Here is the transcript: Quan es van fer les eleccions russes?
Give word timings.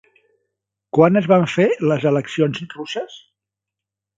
Quan 0.97 1.19
es 1.21 1.27
van 1.31 1.45
fer 1.57 1.67
les 1.91 2.07
eleccions 2.13 2.65
russes? 2.73 3.21